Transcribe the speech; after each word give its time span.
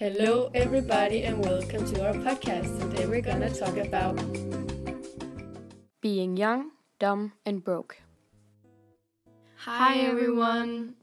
Hello, 0.00 0.50
everybody, 0.54 1.24
and 1.24 1.44
welcome 1.44 1.84
to 1.92 2.06
our 2.06 2.14
podcast. 2.14 2.80
Today 2.80 3.04
we're 3.04 3.20
gonna 3.20 3.52
talk 3.54 3.76
about 3.76 4.16
being 6.00 6.38
young, 6.38 6.70
dumb, 6.98 7.34
and 7.44 7.62
broke. 7.62 8.00
Hi, 9.56 9.98
everyone. 9.98 10.94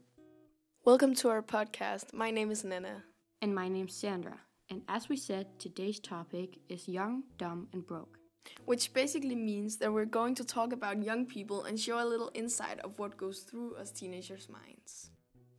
Welcome 0.84 1.14
to 1.14 1.28
our 1.28 1.42
podcast. 1.42 2.12
My 2.12 2.32
name 2.32 2.50
is 2.50 2.64
Nana. 2.64 3.04
And 3.40 3.54
my 3.54 3.68
name's 3.68 3.94
Sandra. 3.94 4.40
And 4.68 4.82
as 4.88 5.08
we 5.08 5.16
said, 5.16 5.46
today's 5.60 6.00
topic 6.00 6.58
is 6.68 6.88
young, 6.88 7.22
dumb, 7.38 7.68
and 7.72 7.86
broke. 7.86 8.18
Which 8.64 8.92
basically 8.92 9.36
means 9.36 9.76
that 9.76 9.92
we're 9.92 10.06
going 10.06 10.34
to 10.34 10.44
talk 10.44 10.72
about 10.72 11.04
young 11.04 11.24
people 11.24 11.62
and 11.62 11.78
show 11.78 12.02
a 12.02 12.10
little 12.10 12.32
insight 12.34 12.80
of 12.80 12.98
what 12.98 13.16
goes 13.16 13.42
through 13.42 13.76
us 13.76 13.92
teenagers' 13.92 14.48
minds. 14.48 15.12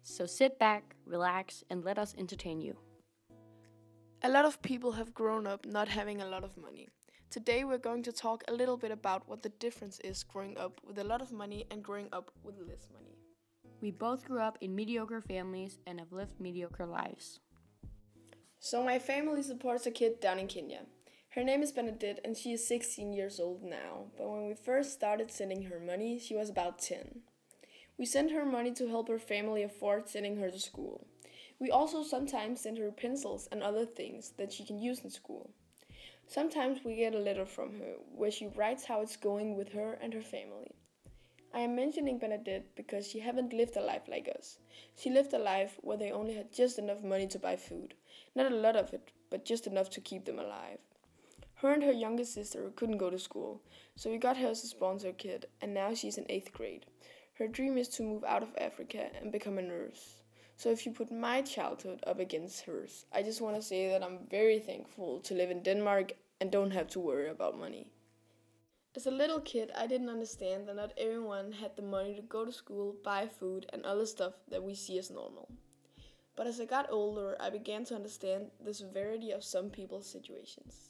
So 0.04 0.26
sit 0.26 0.60
back, 0.60 0.98
relax, 1.06 1.64
and 1.70 1.86
let 1.86 1.98
us 1.98 2.14
entertain 2.18 2.60
you. 2.60 2.76
A 4.22 4.28
lot 4.28 4.44
of 4.44 4.62
people 4.62 4.92
have 4.92 5.14
grown 5.14 5.48
up 5.48 5.66
not 5.66 5.88
having 5.88 6.22
a 6.22 6.28
lot 6.28 6.44
of 6.44 6.58
money. 6.58 6.90
Today 7.30 7.64
we're 7.64 7.78
going 7.78 8.04
to 8.04 8.12
talk 8.12 8.44
a 8.50 8.54
little 8.54 8.76
bit 8.76 8.92
about 8.92 9.26
what 9.30 9.44
the 9.44 9.56
difference 9.64 9.98
is 10.02 10.24
growing 10.24 10.58
up 10.58 10.82
with 10.86 11.00
a 11.00 11.06
lot 11.06 11.22
of 11.22 11.32
money 11.32 11.66
and 11.72 11.82
growing 11.82 12.10
up 12.12 12.30
with 12.44 12.56
less 12.60 12.90
money. 12.92 13.16
We 13.80 13.92
both 13.92 14.26
grew 14.26 14.42
up 14.42 14.58
in 14.60 14.76
mediocre 14.76 15.22
families 15.22 15.78
and 15.88 16.00
have 16.00 16.12
lived 16.12 16.38
mediocre 16.38 16.86
lives. 16.86 17.40
So, 18.60 18.84
my 18.84 19.00
family 19.00 19.42
supports 19.42 19.86
a 19.86 19.92
kid 19.92 20.20
down 20.20 20.38
in 20.38 20.48
Kenya. 20.48 20.82
Her 21.30 21.44
name 21.44 21.64
is 21.64 21.72
Benedict 21.72 22.20
and 22.26 22.36
she 22.36 22.52
is 22.52 22.68
16 22.68 23.14
years 23.14 23.40
old 23.40 23.64
now, 23.64 24.08
but 24.18 24.28
when 24.28 24.48
we 24.48 24.54
first 24.54 24.92
started 24.92 25.32
sending 25.32 25.64
her 25.64 25.80
money, 25.80 26.20
she 26.20 26.36
was 26.36 26.50
about 26.50 26.80
10. 26.80 27.22
We 27.98 28.06
sent 28.06 28.34
her 28.34 28.46
money 28.46 28.74
to 28.74 28.90
help 28.90 29.08
her 29.08 29.20
family 29.20 29.64
afford 29.64 30.10
sending 30.10 30.36
her 30.42 30.52
to 30.52 30.60
school. 30.60 31.08
We 31.60 31.72
also 31.72 32.04
sometimes 32.04 32.62
send 32.62 32.78
her 32.78 32.92
pencils 32.92 33.50
and 33.52 33.62
other 33.62 33.86
things 33.86 34.34
that 34.38 34.54
she 34.54 34.64
can 34.64 34.80
use 34.80 35.00
in 35.00 35.10
school. 35.10 35.50
Sometimes 36.28 36.84
we 36.86 36.96
get 36.96 37.14
a 37.14 37.20
letter 37.20 37.46
from 37.46 37.80
her 37.80 37.96
where 38.16 38.32
she 38.32 38.48
writes 38.48 38.86
how 38.86 39.02
it's 39.02 39.18
going 39.18 39.58
with 39.58 39.74
her 39.74 39.98
and 40.02 40.14
her 40.14 40.22
family. 40.22 40.72
I 41.54 41.62
am 41.62 41.76
mentioning 41.76 42.20
Benedict 42.20 42.76
because 42.76 43.08
she 43.08 43.20
haven't 43.20 43.54
lived 43.54 43.76
a 43.76 43.82
life 43.82 44.08
like 44.08 44.30
us. 44.38 44.60
She 44.96 45.10
lived 45.10 45.34
a 45.34 45.40
life 45.40 45.78
where 45.82 45.98
they 45.98 46.12
only 46.12 46.36
had 46.36 46.54
just 46.54 46.78
enough 46.78 47.04
money 47.04 47.28
to 47.28 47.40
buy 47.40 47.56
food. 47.56 47.96
Not 48.36 48.52
a 48.52 48.56
lot 48.56 48.76
of 48.76 48.94
it, 48.94 49.12
but 49.32 49.46
just 49.46 49.66
enough 49.66 49.90
to 49.92 50.02
keep 50.02 50.26
them 50.26 50.38
alive. 50.38 50.78
Her 51.56 51.74
and 51.74 51.84
her 51.84 51.92
youngest 51.92 52.36
sister 52.36 52.72
couldn't 52.76 53.00
go 53.00 53.10
to 53.10 53.20
school, 53.20 53.62
so 53.96 54.10
we 54.10 54.18
got 54.18 54.38
her 54.38 54.48
as 54.48 54.64
a 54.64 54.68
sponsor 54.68 55.12
kid, 55.12 55.48
and 55.60 55.74
now 55.74 55.94
she's 55.94 56.18
in 56.18 56.26
8th 56.26 56.54
grade. 56.54 56.86
Her 57.34 57.48
dream 57.48 57.78
is 57.78 57.90
to 57.90 58.04
move 58.04 58.24
out 58.24 58.44
of 58.44 58.56
Africa 58.58 59.10
and 59.20 59.32
become 59.32 59.58
a 59.58 59.62
nurse. 59.62 60.22
So 60.60 60.70
if 60.70 60.86
you 60.86 60.92
put 60.92 61.10
my 61.10 61.42
childhood 61.42 62.04
up 62.06 62.20
against 62.20 62.66
hers, 62.66 63.06
I 63.14 63.24
just 63.24 63.40
want 63.40 63.56
to 63.56 63.62
say 63.62 63.88
that 63.88 64.04
I'm 64.04 64.28
very 64.30 64.60
thankful 64.60 65.22
to 65.22 65.34
live 65.34 65.52
in 65.52 65.64
Denmark 65.64 66.12
and 66.42 66.52
don't 66.52 66.72
have 66.72 66.90
to 66.90 67.00
worry 67.00 67.30
about 67.30 67.58
money. 67.58 67.88
As 68.94 69.06
a 69.06 69.12
little 69.12 69.40
kid, 69.40 69.72
I 69.74 69.88
didn't 69.88 70.10
understand 70.10 70.68
that 70.68 70.76
not 70.76 70.92
everyone 70.98 71.54
had 71.54 71.78
the 71.78 71.82
money 71.82 72.14
to 72.14 72.22
go 72.22 72.44
to 72.44 72.52
school, 72.52 72.98
buy 73.06 73.26
food, 73.26 73.68
and 73.72 73.86
other 73.86 74.06
stuff 74.06 74.34
that 74.50 74.62
we 74.62 74.76
see 74.76 75.00
as 75.00 75.10
normal. 75.10 75.50
But 76.36 76.46
as 76.46 76.60
I 76.60 76.66
got 76.66 76.92
older, 76.92 77.38
I 77.40 77.50
began 77.50 77.86
to 77.86 77.96
understand 77.96 78.52
the 78.62 78.74
severity 78.74 79.32
of 79.32 79.46
some 79.46 79.70
people's 79.70 80.12
situations. 80.12 80.90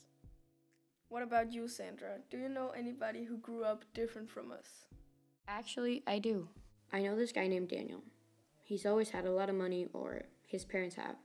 What 1.10 1.22
about 1.22 1.54
you, 1.54 1.68
Sandra? 1.68 2.18
Do 2.32 2.40
you 2.40 2.50
know 2.50 2.70
anybody 2.70 3.24
who 3.24 3.38
grew 3.38 3.64
up 3.66 3.86
different 3.94 4.32
from 4.32 4.52
us? 4.52 4.88
Actually, 5.48 6.02
I 6.08 6.18
do. 6.18 6.48
I 6.92 7.04
know 7.04 7.16
this 7.16 7.32
guy 7.32 7.46
named 7.46 7.70
Daniel. 7.70 8.02
He's 8.70 8.86
always 8.86 9.10
had 9.10 9.26
a 9.26 9.32
lot 9.32 9.50
of 9.50 9.56
money, 9.56 9.88
or 9.94 10.26
his 10.46 10.64
parents 10.64 10.96
have. 10.96 11.16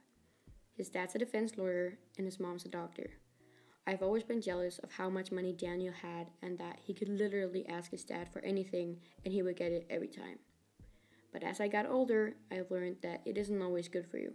His 0.79 0.89
dad's 0.89 1.15
a 1.15 1.19
defense 1.19 1.59
lawyer, 1.59 1.99
and 2.17 2.25
his 2.25 2.41
mom's 2.41 2.65
a 2.65 2.71
doctor. 2.71 3.11
I've 3.87 4.03
always 4.03 4.23
been 4.23 4.41
jealous 4.41 4.79
of 4.79 4.93
how 4.93 5.11
much 5.11 5.31
money 5.31 5.53
Daniel 5.53 5.93
had 5.93 6.29
and 6.41 6.57
that 6.57 6.79
he 6.83 6.95
could 6.95 7.11
literally 7.11 7.69
ask 7.69 7.91
his 7.91 8.03
dad 8.03 8.33
for 8.33 8.41
anything 8.41 8.97
and 9.27 9.35
he 9.35 9.43
would 9.43 9.59
get 9.59 9.73
it 9.73 9.87
every 9.91 10.09
time. 10.09 10.39
But 11.35 11.43
as 11.43 11.61
I 11.61 11.69
got 11.69 11.85
older, 11.85 12.33
I've 12.51 12.71
learned 12.71 12.97
that 13.03 13.21
it 13.27 13.37
isn't 13.37 13.61
always 13.61 13.89
good 13.89 14.07
for 14.07 14.17
you. 14.17 14.33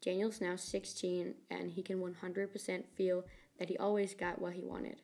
Daniel's 0.00 0.40
now 0.40 0.56
16 0.56 1.34
and 1.50 1.70
he 1.70 1.82
can 1.82 1.98
100% 1.98 2.84
feel 2.96 3.26
that 3.58 3.68
he 3.68 3.76
always 3.76 4.14
got 4.14 4.40
what 4.40 4.54
he 4.54 4.62
wanted. 4.62 5.02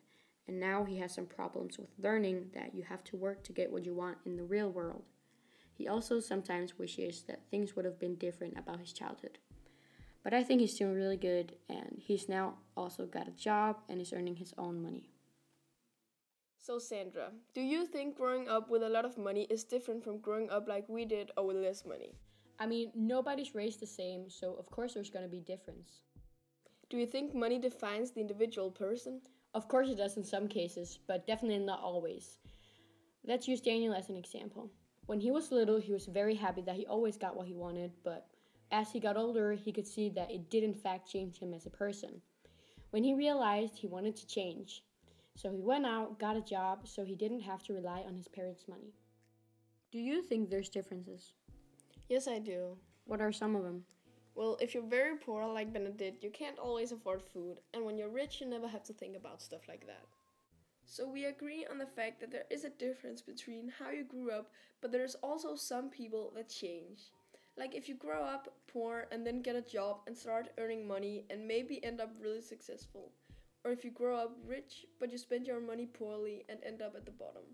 And 0.49 0.59
now 0.59 0.84
he 0.84 0.97
has 1.01 1.15
some 1.15 1.27
problems 1.27 1.77
with 1.77 1.91
learning 1.99 2.53
that 2.55 2.75
you 2.75 2.84
have 2.84 3.05
to 3.05 3.19
work 3.19 3.45
to 3.45 3.53
get 3.53 3.71
what 3.71 3.84
you 3.84 3.93
want 3.93 4.17
in 4.25 4.37
the 4.37 4.45
real 4.45 4.71
world. 4.71 5.03
He 5.82 5.88
also 5.88 6.20
sometimes 6.20 6.78
wishes 6.78 7.22
that 7.22 7.50
things 7.50 7.75
would 7.75 7.84
have 7.84 7.98
been 7.98 8.15
different 8.15 8.56
about 8.56 8.78
his 8.78 8.93
childhood. 8.93 9.38
But 10.22 10.32
I 10.32 10.44
think 10.44 10.60
he's 10.60 10.78
doing 10.78 10.94
really 10.94 11.16
good, 11.16 11.56
and 11.69 11.97
he's 11.98 12.28
now 12.28 12.59
also 12.76 13.04
got 13.04 13.26
a 13.26 13.32
job 13.32 13.78
and 13.88 14.00
is 14.00 14.12
earning 14.12 14.37
his 14.37 14.54
own 14.56 14.81
money. 14.81 15.10
So, 16.56 16.78
Sandra, 16.78 17.32
do 17.53 17.60
you 17.60 17.84
think 17.84 18.16
growing 18.16 18.48
up 18.48 18.71
with 18.71 18.84
a 18.84 18.88
lot 18.88 19.04
of 19.04 19.19
money 19.19 19.48
is 19.50 19.65
different 19.65 20.04
from 20.04 20.21
growing 20.21 20.50
up 20.50 20.69
like 20.69 20.88
we 20.88 21.04
did 21.04 21.32
or 21.37 21.48
with 21.48 21.56
less 21.56 21.84
money? 21.84 22.15
I 22.60 22.66
mean, 22.66 22.92
nobody's 22.94 23.56
raised 23.56 23.81
the 23.81 23.87
same, 23.88 24.31
so 24.31 24.54
of 24.60 24.71
course 24.71 24.94
there's 24.94 25.10
gonna 25.10 25.26
be 25.26 25.41
difference. 25.41 26.03
Do 26.91 26.97
you 26.97 27.06
think 27.06 27.34
money 27.34 27.59
defines 27.59 28.12
the 28.12 28.21
individual 28.21 28.71
person? 28.71 29.21
Of 29.53 29.66
course 29.66 29.88
it 29.88 29.97
does 29.97 30.16
in 30.16 30.22
some 30.22 30.47
cases, 30.47 31.00
but 31.09 31.26
definitely 31.26 31.66
not 31.66 31.81
always. 31.81 32.38
Let's 33.25 33.48
use 33.48 33.60
Daniel 33.60 33.94
as 33.94 34.10
an 34.10 34.16
example. 34.16 34.71
When 35.07 35.21
he 35.21 35.31
was 35.31 35.51
little, 35.51 35.81
he 35.81 35.93
was 35.93 36.07
very 36.07 36.35
happy 36.35 36.63
that 36.63 36.77
he 36.77 36.87
always 36.87 37.17
got 37.17 37.37
what 37.37 37.47
he 37.47 37.55
wanted, 37.55 37.93
but 38.05 38.29
as 38.71 38.91
he 38.91 39.01
got 39.01 39.17
older, 39.17 39.53
he 39.53 39.73
could 39.73 39.87
see 39.87 40.09
that 40.11 40.31
it 40.31 40.49
did 40.49 40.63
in 40.63 40.75
fact 40.75 41.11
change 41.11 41.39
him 41.39 41.53
as 41.53 41.67
a 41.67 41.71
person. 41.71 42.23
When 42.91 43.05
he 43.05 43.15
realized 43.15 43.77
he 43.77 43.87
wanted 43.87 44.17
to 44.17 44.27
change, 44.27 44.83
so 45.35 45.51
he 45.51 45.61
went 45.61 45.87
out, 45.87 46.19
got 46.19 46.37
a 46.37 46.41
job, 46.41 46.87
so 46.87 47.05
he 47.05 47.17
didn't 47.17 47.41
have 47.41 47.63
to 47.65 47.73
rely 47.73 48.03
on 48.07 48.17
his 48.17 48.29
parents' 48.29 48.69
money. 48.69 48.95
Do 49.91 49.99
you 49.99 50.23
think 50.23 50.49
there's 50.49 50.69
differences? 50.69 51.33
Yes, 52.09 52.29
I 52.29 52.39
do. 52.39 52.77
What 53.07 53.21
are 53.21 53.33
some 53.33 53.57
of 53.57 53.63
them? 53.63 53.84
Well, 54.34 54.57
if 54.61 54.73
you're 54.73 54.83
very 54.83 55.17
poor 55.17 55.47
like 55.47 55.73
Benedict, 55.73 56.23
you 56.23 56.31
can't 56.31 56.59
always 56.59 56.93
afford 56.93 57.23
food, 57.23 57.59
and 57.75 57.84
when 57.84 57.99
you're 57.99 58.09
rich, 58.09 58.41
you 58.41 58.47
never 58.47 58.69
have 58.69 58.84
to 58.84 58.93
think 58.93 59.17
about 59.17 59.43
stuff 59.43 59.69
like 59.69 59.87
that. 59.87 60.05
So 60.92 61.08
we 61.08 61.25
agree 61.25 61.64
on 61.70 61.78
the 61.78 61.86
fact 61.86 62.20
that 62.20 62.30
there 62.30 62.44
is 62.50 62.64
a 62.64 62.69
difference 62.69 63.22
between 63.22 63.72
how 63.78 63.88
you 63.92 64.04
grew 64.04 64.30
up, 64.30 64.50
but 64.82 64.92
there's 64.92 65.14
also 65.22 65.56
some 65.56 65.88
people 65.88 66.30
that 66.36 66.50
change. 66.50 67.12
Like 67.56 67.75
if 67.75 67.88
you 67.88 67.94
grow 67.94 68.22
up 68.22 68.53
poor 68.70 69.06
and 69.10 69.26
then 69.26 69.41
get 69.41 69.56
a 69.56 69.62
job 69.62 70.00
and 70.06 70.14
start 70.14 70.50
earning 70.58 70.86
money 70.86 71.25
and 71.30 71.48
maybe 71.48 71.82
end 71.82 72.03
up 72.03 72.10
really 72.20 72.42
successful. 72.42 73.10
Or 73.64 73.70
if 73.70 73.86
you 73.86 73.91
grow 73.91 74.19
up 74.19 74.36
rich 74.47 74.84
but 75.00 75.10
you 75.10 75.16
spend 75.16 75.47
your 75.47 75.62
money 75.62 75.86
poorly 75.86 76.44
and 76.50 76.58
end 76.62 76.82
up 76.82 76.94
at 76.94 77.06
the 77.06 77.12
bottom. 77.12 77.44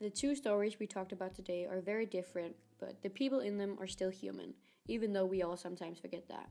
The 0.00 0.08
two 0.08 0.34
stories 0.34 0.78
we 0.80 0.86
talked 0.86 1.12
about 1.12 1.34
today 1.34 1.66
are 1.66 1.82
very 1.82 2.06
different, 2.06 2.56
but 2.80 3.02
the 3.02 3.10
people 3.10 3.40
in 3.40 3.58
them 3.58 3.76
are 3.78 3.86
still 3.86 4.08
human, 4.08 4.54
even 4.88 5.12
though 5.12 5.26
we 5.26 5.42
all 5.42 5.58
sometimes 5.58 5.98
forget 5.98 6.26
that. 6.30 6.48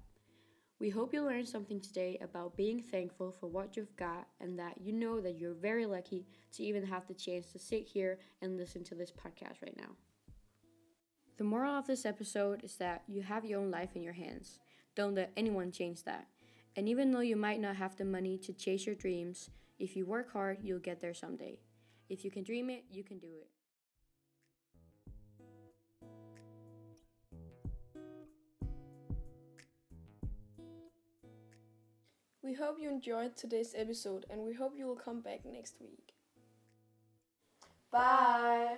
We 0.84 0.90
hope 0.90 1.14
you 1.14 1.24
learned 1.24 1.48
something 1.48 1.80
today 1.80 2.18
about 2.22 2.58
being 2.58 2.82
thankful 2.82 3.32
for 3.32 3.48
what 3.48 3.78
you've 3.78 3.96
got 3.96 4.28
and 4.42 4.60
that 4.60 4.82
you 4.82 4.92
know 4.92 5.22
that 5.22 5.40
you're 5.40 5.54
very 5.54 5.86
lucky 5.86 6.26
to 6.58 6.64
even 6.64 6.86
have 6.86 7.08
the 7.08 7.14
chance 7.14 7.54
to 7.54 7.58
sit 7.58 7.88
here 7.88 8.20
and 8.42 8.58
listen 8.58 8.84
to 8.84 8.94
this 8.94 9.10
podcast 9.10 9.62
right 9.62 9.78
now. 9.78 9.96
The 11.38 11.46
moral 11.46 11.80
of 11.80 11.88
this 11.88 12.06
episode 12.06 12.66
is 12.66 12.76
that 12.80 13.04
you 13.08 13.22
have 13.22 13.46
your 13.46 13.62
own 13.62 13.72
life 13.72 13.92
in 13.96 14.04
your 14.04 14.12
hands. 14.12 14.60
Don't 14.94 15.16
let 15.16 15.32
anyone 15.38 15.72
change 15.72 16.04
that. 16.04 16.28
And 16.76 16.90
even 16.90 17.12
though 17.12 17.22
you 17.22 17.38
might 17.38 17.62
not 17.62 17.78
have 17.78 17.96
the 17.96 18.04
money 18.04 18.38
to 18.40 18.52
chase 18.52 18.86
your 18.86 18.96
dreams, 18.96 19.52
if 19.80 19.96
you 19.96 20.06
work 20.06 20.34
hard, 20.34 20.58
you'll 20.64 20.80
get 20.80 21.00
there 21.00 21.14
someday. 21.14 21.62
If 22.10 22.26
you 22.26 22.30
can 22.30 22.44
dream 22.44 22.70
it, 22.70 22.84
you 22.92 23.06
can 23.06 23.20
do 23.20 23.30
it. 23.40 23.48
We 32.44 32.54
hope 32.54 32.78
you 32.78 32.90
enjoyed 32.90 33.38
today's 33.38 33.74
episode 33.76 34.26
and 34.30 34.42
we 34.42 34.54
hope 34.54 34.74
you 34.78 34.86
will 34.86 34.98
come 34.98 35.22
back 35.22 35.46
next 35.46 35.76
week. 35.80 36.14
Bye! 37.90 38.78